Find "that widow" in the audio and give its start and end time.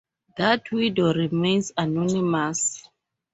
0.37-1.13